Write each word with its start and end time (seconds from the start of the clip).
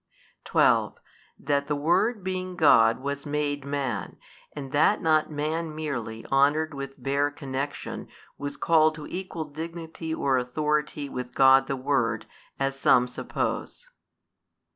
12. 0.45 0.97
That 1.37 1.67
the 1.67 1.75
Word 1.75 2.23
being 2.23 2.55
God 2.55 3.01
was 3.03 3.23
made 3.27 3.63
Man, 3.63 4.17
and 4.51 4.71
that 4.71 4.99
not 4.99 5.29
man 5.29 5.75
merely 5.75 6.25
honoured 6.31 6.73
with 6.73 7.03
bare 7.03 7.29
connection 7.29 8.07
was 8.35 8.57
called 8.57 8.95
to 8.95 9.05
equal 9.05 9.45
Dignity 9.45 10.11
or 10.11 10.39
Authority 10.39 11.07
with 11.07 11.35
God 11.35 11.67
the 11.67 11.75
Word, 11.77 12.25
as 12.59 12.79
some 12.79 13.07
suppose. 13.07 13.91